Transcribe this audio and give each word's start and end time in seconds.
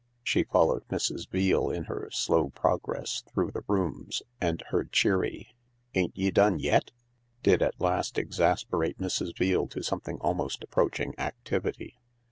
She 0.23 0.41
followed 0.45 0.87
Mrs. 0.87 1.29
Veale 1.29 1.69
in 1.69 1.83
her 1.83 2.09
slow 2.11 2.49
progress 2.49 3.21
through 3.21 3.51
the 3.51 3.63
rooms, 3.67 4.23
and 4.41 4.63
her 4.69 4.85
cheery 4.85 5.53
"Ain't 5.93 6.17
ye 6.17 6.31
done^*?" 6.31 6.89
did 7.43 7.61
at 7.61 7.79
last 7.79 8.17
exasperate 8.17 8.97
Mrs. 8.97 9.35
Veale 9.37 9.67
to 9.69 9.83
something 9.83 10.17
almost 10.19 10.63
approaching 10.63 11.13
activity. 11.19 11.99